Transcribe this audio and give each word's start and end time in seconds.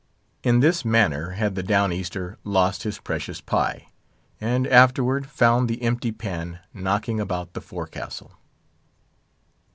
In 0.43 0.61
this 0.61 0.83
manner 0.83 1.33
had 1.37 1.53
the 1.53 1.61
Down 1.61 1.93
Easter 1.93 2.39
lost 2.43 2.81
his 2.81 2.97
precious 2.97 3.39
pie, 3.39 3.85
and 4.39 4.65
afterward 4.65 5.27
found 5.27 5.69
the 5.69 5.83
empty 5.83 6.11
pan 6.11 6.57
knocking 6.73 7.19
about 7.19 7.53
the 7.53 7.61
forecastle. 7.61 8.31